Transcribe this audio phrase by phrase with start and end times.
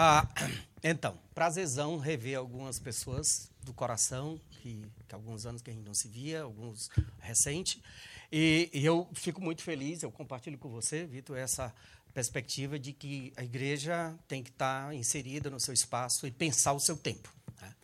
[0.00, 0.28] Ah,
[0.80, 5.92] então, prazerzão rever algumas pessoas do coração, que, que alguns anos que a gente não
[5.92, 7.82] se via, alguns recente.
[8.30, 11.74] E, e eu fico muito feliz, eu compartilho com você, Vitor, essa
[12.14, 16.80] perspectiva de que a igreja tem que estar inserida no seu espaço e pensar o
[16.80, 17.34] seu tempo.
[17.60, 17.74] Né?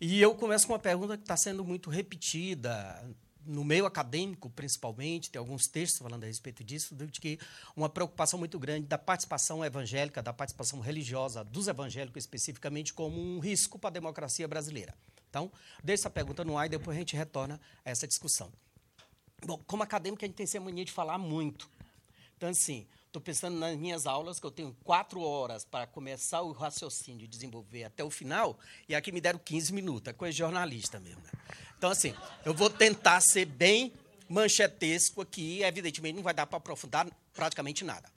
[0.00, 3.04] E eu começo com uma pergunta que está sendo muito repetida
[3.46, 7.38] no meio acadêmico, principalmente, tem alguns textos falando a respeito disso, de que
[7.76, 13.38] uma preocupação muito grande da participação evangélica, da participação religiosa dos evangélicos especificamente, como um
[13.38, 14.94] risco para a democracia brasileira.
[15.28, 15.50] Então,
[15.82, 18.52] deixa essa pergunta no ar e depois a gente retorna a essa discussão.
[19.44, 21.68] Bom, como acadêmico, a gente tem essa mania de falar muito.
[22.36, 26.50] Então, assim, estou pensando nas minhas aulas, que eu tenho quatro horas para começar o
[26.50, 30.38] raciocínio e desenvolver até o final, e aqui me deram 15 minutos, é coisa de
[30.38, 31.22] jornalista mesmo.
[31.22, 31.30] Né?
[31.78, 32.12] Então, assim,
[32.44, 33.92] eu vou tentar ser bem
[34.28, 38.12] manchetesco aqui, evidentemente não vai dar para aprofundar praticamente nada.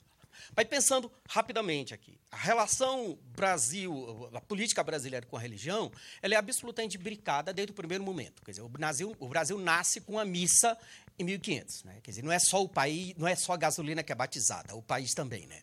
[0.56, 6.36] Mas pensando rapidamente aqui, a relação Brasil, a política brasileira com a religião, ela é
[6.36, 8.42] absolutamente brincada desde o primeiro momento.
[8.42, 10.76] Quer dizer, o Brasil, o Brasil nasce com a missa
[11.18, 11.98] em 1500, né?
[12.02, 14.74] Quer dizer, não é só o país, não é só a gasolina que é batizada,
[14.74, 15.62] o país também, né?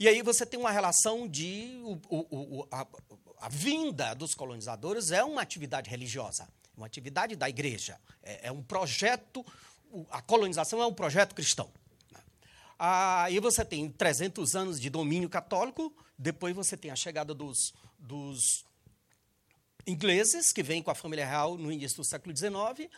[0.00, 2.86] E aí você tem uma relação de o, o, o, a,
[3.38, 8.62] a vinda dos colonizadores é uma atividade religiosa uma atividade da igreja, é, é um
[8.62, 9.44] projeto,
[10.10, 11.70] a colonização é um projeto cristão.
[12.10, 12.20] Né?
[12.78, 18.64] Aí você tem 300 anos de domínio católico, depois você tem a chegada dos, dos
[19.86, 22.90] ingleses, que vêm com a família real no início do século XIX,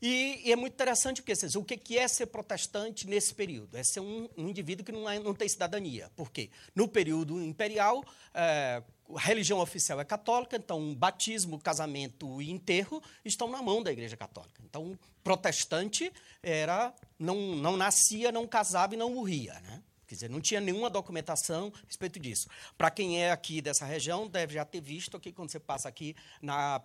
[0.00, 3.76] e, e, é muito interessante porque assim, o que é ser protestante nesse período?
[3.76, 6.10] É ser um, um indivíduo que não, é, não, tem cidadania.
[6.16, 6.50] Por quê?
[6.74, 8.82] No período imperial, é,
[9.14, 14.16] a religião oficial é católica, então batismo, casamento e enterro estão na mão da Igreja
[14.16, 14.62] Católica.
[14.64, 16.10] Então, protestante
[16.42, 19.54] era não, não nascia, não casava e não morria.
[19.60, 19.82] Né?
[20.06, 22.48] Quer dizer, não tinha nenhuma documentação a respeito disso.
[22.76, 26.16] Para quem é aqui dessa região, deve já ter visto aqui, quando você passa aqui
[26.42, 26.82] na,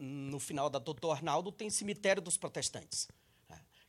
[0.00, 3.06] no final da Doutor Arnaldo, tem cemitério dos protestantes.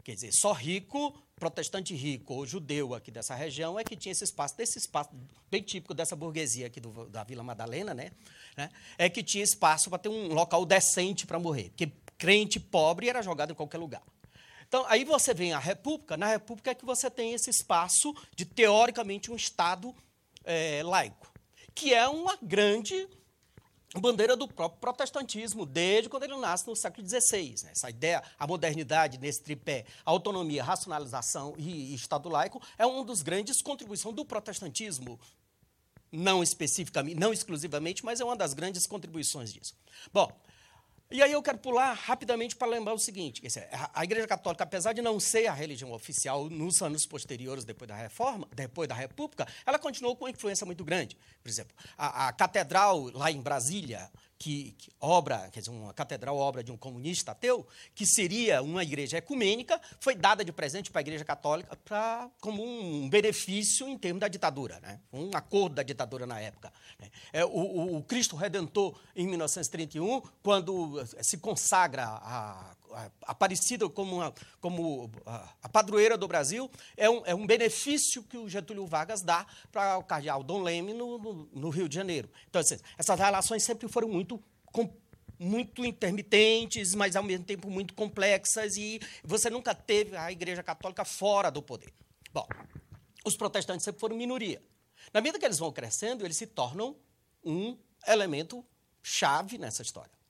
[0.03, 4.24] Quer dizer, só rico, protestante rico ou judeu aqui dessa região é que tinha esse
[4.24, 5.12] espaço, desse espaço
[5.50, 8.12] bem típico dessa burguesia aqui do, da Vila Madalena, né?
[8.58, 8.69] né?
[8.97, 11.69] É que tinha espaço para ter um local decente para morrer.
[11.69, 14.02] Porque crente pobre era jogado em qualquer lugar.
[14.68, 18.46] Então, aí você vem a República, na República é que você tem esse espaço de,
[18.46, 19.94] teoricamente, um Estado
[20.46, 21.31] é, laico,
[21.75, 23.08] que é uma grande
[24.00, 27.56] bandeira do próprio protestantismo, desde quando ele nasce no século XVI.
[27.63, 27.72] Né?
[27.72, 33.22] Essa ideia, a modernidade nesse tripé, autonomia, racionalização e, e Estado laico, é uma das
[33.22, 35.19] grandes contribuições do protestantismo,
[36.12, 39.75] não especificamente, não exclusivamente, mas é uma das grandes contribuições disso.
[40.13, 40.31] Bom,
[41.11, 43.41] e aí eu quero pular rapidamente para lembrar o seguinte:
[43.94, 47.95] a Igreja Católica, apesar de não ser a religião oficial nos anos posteriores, depois da
[47.95, 51.17] Reforma, depois da República, ela continuou com uma influência muito grande.
[51.44, 54.09] Por exemplo, a, a catedral lá em Brasília,
[54.41, 57.63] que, que, obra, quer dizer, uma catedral obra de um comunista ateu,
[57.94, 62.63] que seria uma igreja ecumênica, foi dada de presente para a Igreja Católica pra, como
[62.63, 65.00] um benefício em termos da ditadura, né?
[65.13, 66.74] um acordo da ditadura na época.
[67.00, 67.12] Né?
[67.31, 72.75] É, o, o, Cristo Redentor, em 1931, quando se consagra a
[73.24, 78.38] Aparecida como, uma, como a, a, padroeira do Brasil, é um, é um benefício que
[78.38, 82.29] o Getúlio Vargas dá para o cardeal Dom Leme no, no, no, Rio de Janeiro.
[82.50, 84.41] Então, assim, essas relações sempre foram muito
[85.40, 91.03] muito intermitentes, mas ao mesmo tempo muito complexas, e você nunca teve a Igreja Católica
[91.03, 91.91] fora do poder.
[92.31, 92.47] Bom,
[93.25, 94.62] os protestantes sempre foram minoria.
[95.12, 96.96] Na medida que eles vão crescendo, eles se tornam
[97.44, 97.75] um
[98.08, 98.63] elemento
[99.02, 100.21] chave nessa história.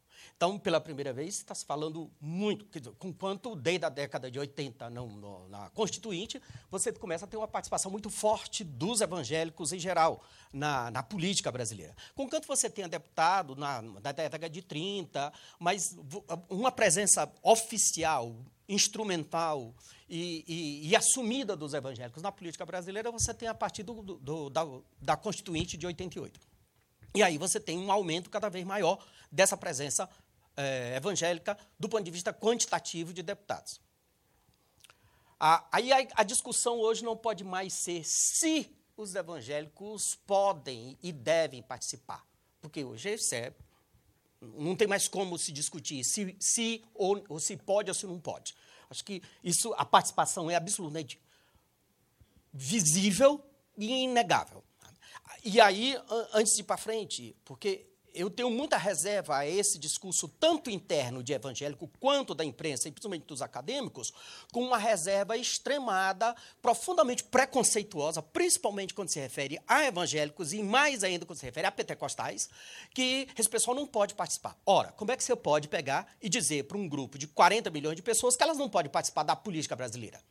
[0.41, 4.39] Então, pela primeira vez, está se falando muito, dizer, com quanto desde a década de
[4.39, 6.41] 80 não, no, na Constituinte,
[6.71, 11.51] você começa a ter uma participação muito forte dos evangélicos em geral na, na política
[11.51, 11.95] brasileira.
[12.15, 15.95] Com quanto você tenha deputado na, na década de 30, mas
[16.49, 18.35] uma presença oficial,
[18.67, 19.75] instrumental
[20.09, 24.49] e, e, e, assumida dos evangélicos na política brasileira, você tem a partir do, do,
[24.49, 24.65] da,
[24.99, 26.39] da Constituinte de 88.
[27.13, 30.09] E aí você tem um aumento cada vez maior dessa presença
[30.55, 33.79] é, evangélica do ponto de vista quantitativo de deputados.
[35.71, 41.63] Aí a, a discussão hoje não pode mais ser se os evangélicos podem e devem
[41.63, 42.23] participar,
[42.61, 43.51] porque hoje isso é,
[44.39, 48.19] não tem mais como se discutir se, se ou, ou se pode ou se não
[48.19, 48.55] pode.
[48.89, 51.19] Acho que isso, a participação é absolutamente
[52.53, 53.43] visível
[53.77, 54.63] e inegável.
[55.43, 55.97] E aí,
[56.33, 61.23] antes de ir para frente, porque eu tenho muita reserva a esse discurso, tanto interno
[61.23, 64.13] de evangélico quanto da imprensa, e principalmente dos acadêmicos,
[64.51, 71.25] com uma reserva extremada, profundamente preconceituosa, principalmente quando se refere a evangélicos e mais ainda
[71.25, 72.49] quando se refere a pentecostais,
[72.93, 74.57] que esse pessoal não pode participar.
[74.65, 77.95] Ora, como é que você pode pegar e dizer para um grupo de 40 milhões
[77.95, 80.21] de pessoas que elas não podem participar da política brasileira?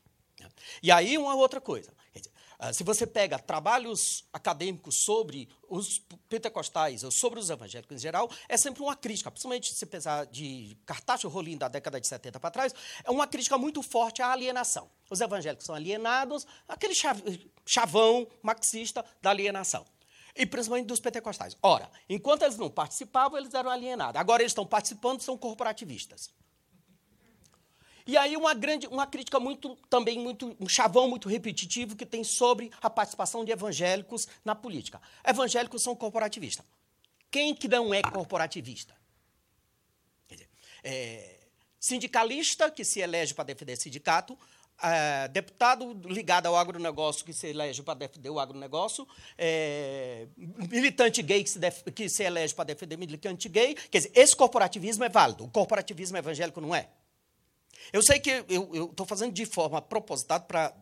[0.83, 1.93] E aí, uma outra coisa.
[2.15, 5.99] Ah, se você pega trabalhos acadêmicos sobre os
[6.29, 10.77] pentecostais ou sobre os evangélicos em geral, é sempre uma crítica, principalmente se pensar de
[10.85, 14.91] Cartacho Rolim da década de 70 para trás, é uma crítica muito forte à alienação.
[15.09, 16.95] Os evangélicos são alienados, aquele
[17.65, 19.85] chavão marxista da alienação.
[20.37, 21.57] E principalmente dos pentecostais.
[21.63, 24.21] Ora, enquanto eles não participavam, eles eram alienados.
[24.21, 26.31] Agora eles estão participando, são corporativistas.
[28.07, 32.25] E aí uma grande, uma crítica muito também muito um chavão muito repetitivo que tem
[32.25, 35.01] sobre a participação de evangélicos na política.
[35.25, 36.65] Evangélicos são corporativistas.
[37.31, 38.95] Quem que não é corporativista?
[40.29, 40.49] Dizer,
[40.83, 41.39] é,
[41.79, 44.37] sindicalista que se elege para defender sindicato,
[44.83, 49.07] é, deputado ligado ao agronegócio que se elege para defender o agronegócio,
[49.37, 53.75] é, militante gay que se, def, que se elege para defender militante gay.
[53.75, 55.45] Quer dizer, esse corporativismo é válido.
[55.45, 56.89] O corporativismo evangélico não é.
[57.93, 60.75] Eu sei que eu estou fazendo de forma propositada para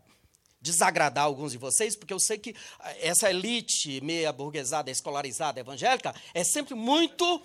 [0.61, 2.55] desagradar alguns de vocês, porque eu sei que
[3.00, 7.43] essa elite meia burguesada, escolarizada, evangélica, é sempre muito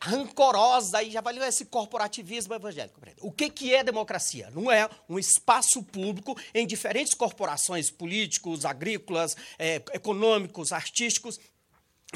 [0.00, 3.00] rancorosa e já valeu esse corporativismo evangélico.
[3.20, 4.48] O que, que é democracia?
[4.54, 11.40] Não é um espaço público em diferentes corporações políticos, agrícolas, é, econômicos, artísticos,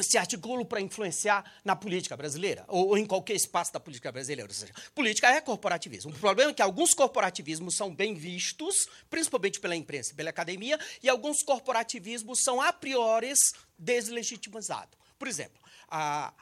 [0.00, 4.48] se articulam para influenciar na política brasileira, ou, ou, em qualquer espaço da política brasileira.
[4.48, 6.12] Ou seja, política é corporativismo.
[6.12, 10.78] O problema é que alguns corporativismos são bem vistos, principalmente pela imprensa e pela academia,
[11.02, 13.32] e alguns corporativismos são a priori
[13.78, 14.98] deslegitimizados.
[15.18, 16.32] Por exemplo, a,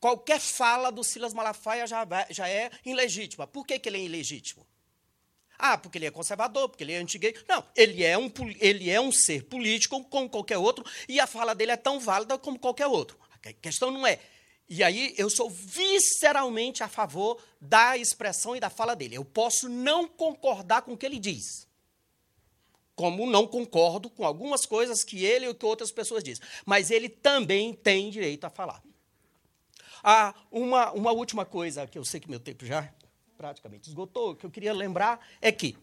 [0.00, 3.46] qualquer fala do Silas Malafaia já, já é ilegítima.
[3.46, 4.66] Por que, que ele é ilegítimo?
[5.58, 7.34] Ah, porque ele é conservador, porque ele é anti-gay.
[7.48, 11.54] Não, ele é, um, ele é um ser político como qualquer outro e a fala
[11.54, 13.18] dele é tão válida como qualquer outro.
[13.44, 14.18] A questão não é.
[14.68, 19.16] E aí eu sou visceralmente a favor da expressão e da fala dele.
[19.16, 21.68] Eu posso não concordar com o que ele diz.
[22.94, 26.42] Como não concordo com algumas coisas que ele ou que outras pessoas dizem.
[26.64, 28.82] Mas ele também tem direito a falar.
[30.02, 32.92] Ah, uma, uma última coisa, que eu sei que meu tempo já
[33.42, 35.76] praticamente esgotou, o que eu queria lembrar é que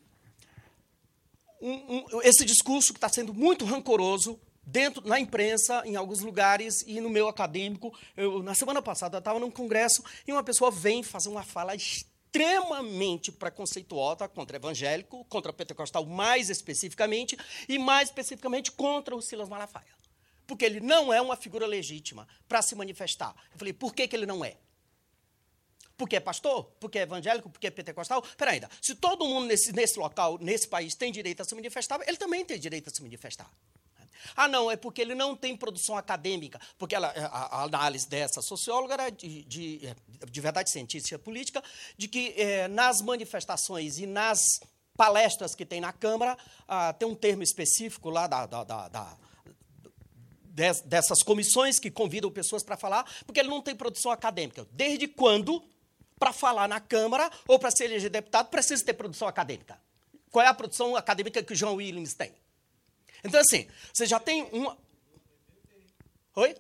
[1.60, 6.86] um, um, esse discurso que está sendo muito rancoroso dentro na imprensa, em alguns lugares
[6.88, 7.94] e no meu acadêmico.
[8.16, 11.76] Eu, na semana passada eu estava num congresso e uma pessoa vem fazer uma fala
[11.76, 20.00] extremamente preconceituosa contra evangélico, contra pentecostal mais especificamente e mais especificamente contra o Silas Malafaia.
[20.48, 23.36] Porque ele não é uma figura legítima para se manifestar.
[23.52, 24.56] Eu falei, por que, que ele não é?
[26.00, 28.24] Porque é pastor, porque é evangélico, porque é pentecostal.
[28.38, 32.16] Peraí, se todo mundo nesse, nesse local, nesse país, tem direito a se manifestar, ele
[32.16, 33.52] também tem direito a se manifestar.
[34.36, 38.42] Ah, não, é porque ele não tem produção acadêmica, porque ela, a, a, análise dessa
[38.42, 39.82] socióloga era de, de,
[40.30, 41.62] de verdade científica política,
[41.98, 44.40] de que é, nas manifestações e nas
[44.96, 49.18] palestras que tem na Câmara, ah, tem um termo específico lá da, da, da, da
[50.86, 54.68] dessas comissões que convidam pessoas para falar, porque ele não tem produção acadêmica.
[54.72, 55.64] Desde quando
[56.20, 59.80] para falar na Câmara ou para ser eleger deputado, precisa ter produção acadêmica.
[60.30, 62.34] Qual é a produção acadêmica que o João Williams tem?
[63.24, 64.78] Então, assim, você já tem uma.
[66.36, 66.56] Oi?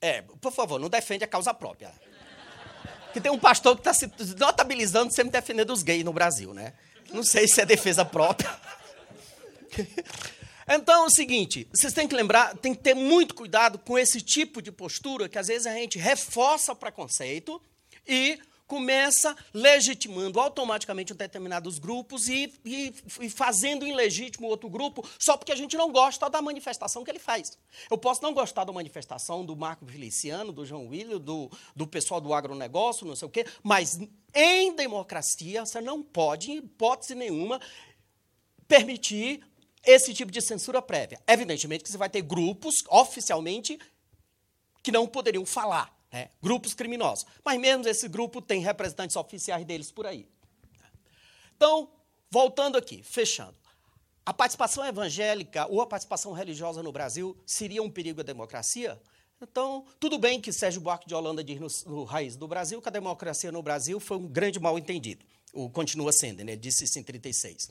[0.00, 1.92] É, por favor, não defende a causa própria.
[3.12, 6.72] Que tem um pastor que está se notabilizando sempre defendendo os gays no Brasil, né?
[7.12, 8.50] Não sei se é defesa própria.
[10.72, 14.20] Então é o seguinte, vocês têm que lembrar, tem que ter muito cuidado com esse
[14.20, 17.60] tipo de postura, que às vezes a gente reforça o preconceito
[18.06, 25.50] e começa legitimando automaticamente determinados grupos e, e, e, fazendo ilegítimo outro grupo só porque
[25.50, 27.58] a gente não gosta da manifestação que ele faz.
[27.90, 32.20] Eu posso não gostar da manifestação do Marco Feliciano, do João William, do, do pessoal
[32.20, 33.98] do agronegócio, não sei o quê, mas
[34.32, 37.60] em democracia você não pode, em hipótese nenhuma,
[38.68, 39.42] permitir
[39.84, 41.20] esse tipo de censura prévia.
[41.26, 43.78] Evidentemente que você vai ter grupos, oficialmente,
[44.82, 46.30] que não poderiam falar, né?
[46.42, 47.26] grupos criminosos.
[47.44, 50.28] Mas mesmo esse grupo tem representantes oficiais deles por aí.
[51.56, 51.90] Então,
[52.30, 53.58] voltando aqui, fechando.
[54.24, 59.00] A participação evangélica ou a participação religiosa no Brasil seria um perigo à democracia?
[59.42, 62.88] Então, tudo bem que Sérgio Buarque de Holanda diz no, no Raiz do Brasil que
[62.88, 65.24] a democracia no Brasil foi um grande mal-entendido.
[65.52, 66.52] Ou continua sendo, né?
[66.52, 67.70] ele disse isso em 36.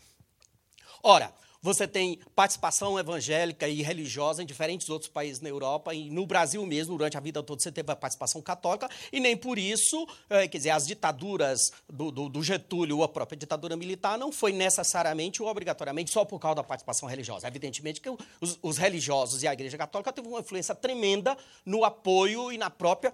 [1.03, 6.25] Ora, Você tem participação evangélica e religiosa em diferentes outros países na Europa e no
[6.25, 10.07] Brasil mesmo, durante a vida toda, você teve a participação católica, e nem por isso,
[10.29, 14.31] é, quer dizer, as ditaduras do, do, do, Getúlio ou a própria ditadura militar não
[14.31, 17.45] foi necessariamente ou obrigatoriamente só por causa da participação religiosa.
[17.47, 22.53] Evidentemente que os, os religiosos e a Igreja Católica teve uma influência tremenda no apoio
[22.53, 23.13] e na própria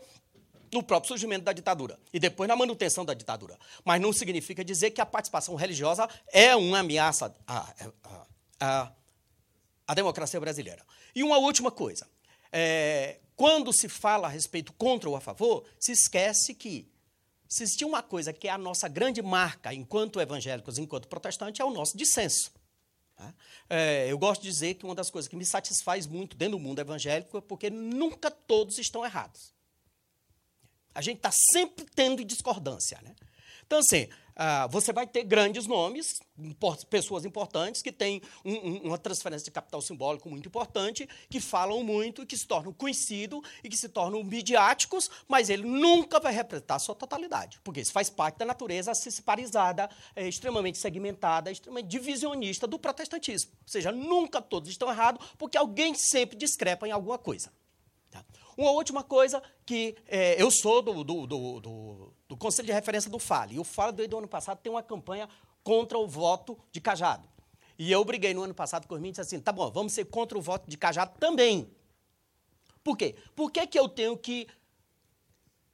[0.72, 3.58] no próprio surgimento da ditadura e depois na manutenção da ditadura.
[3.84, 7.74] Mas não significa dizer que a participação religiosa é uma ameaça à,
[8.04, 8.26] à,
[8.60, 8.92] à,
[9.88, 10.86] à democracia brasileira.
[11.16, 12.08] E uma última coisa.
[12.52, 16.90] É, quando se fala a respeito contra ou a favor, se esquece que
[17.48, 21.64] se existir uma coisa que é a nossa grande marca enquanto evangélicos, enquanto protestantes, é
[21.64, 22.52] o nosso dissenso.
[23.16, 23.34] Tá?
[23.70, 26.64] É, eu gosto de dizer que uma das coisas que me satisfaz muito dentro do
[26.64, 29.54] mundo evangélico é porque nunca todos estão errados.
[30.94, 33.00] A gente está sempre tendo discordância.
[33.02, 33.16] Né?
[33.66, 36.20] Então, assim, ah, você vai ter grandes nomes,
[36.90, 41.84] pessoas importantes, que têm um, um, uma transferência de capital simbólico muito importante, que falam
[41.84, 46.76] muito, que se tornam conhecidos e que se tornam midiáticos, mas ele nunca vai representar
[46.76, 52.68] a sua totalidade, porque isso faz parte da natureza assiparizada, é, extremamente segmentada, extremamente divisionista
[52.68, 53.52] do protestantismo.
[53.54, 57.52] Ou seja, nunca todos estão errados, porque alguém sempre discrepa em alguma coisa.
[58.58, 63.10] Uma última coisa que é, eu sou do, do, do, do, do Conselho de Referência
[63.10, 63.56] do FALE.
[63.56, 65.28] E o FALE, desde o ano passado, tem uma campanha
[65.64, 67.28] contra o voto de cajado.
[67.78, 70.06] E eu briguei no ano passado com os meninos disse assim, tá bom, vamos ser
[70.06, 71.70] contra o voto de cajado também.
[72.84, 73.16] Por quê?
[73.36, 74.48] Por que, que eu tenho que,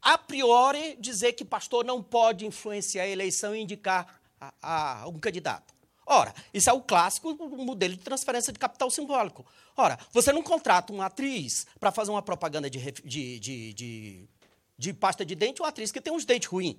[0.01, 5.73] a priori, dizer que pastor não pode influenciar a eleição e indicar a, a candidato?
[6.05, 9.45] Ora, isso é o clássico modelo de transferência de capital simbólico.
[9.77, 14.29] Ora, você não contrata uma atriz para fazer uma propaganda de, de, de, de,
[14.77, 16.75] de pasta de dente, uma atriz que tem uns dentes ruins.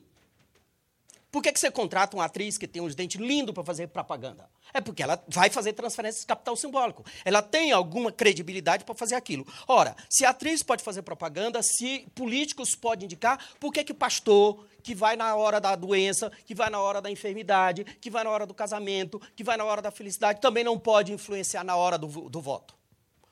[1.32, 4.50] Por que, que você contrata uma atriz que tem uns dentes lindos para fazer propaganda?
[4.74, 7.06] É porque ela vai fazer transferência de capital simbólico.
[7.24, 9.46] Ela tem alguma credibilidade para fazer aquilo.
[9.66, 14.66] Ora, se a atriz pode fazer propaganda, se políticos podem indicar, por que, que pastor,
[14.82, 18.30] que vai na hora da doença, que vai na hora da enfermidade, que vai na
[18.30, 21.96] hora do casamento, que vai na hora da felicidade, também não pode influenciar na hora
[21.96, 22.74] do, do voto?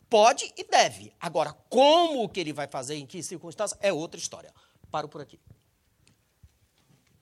[0.09, 1.13] Pode e deve.
[1.21, 4.55] Agora, como que ele vai fazer, em que circunstâncias, é outra história.
[4.91, 5.39] Paro por aqui.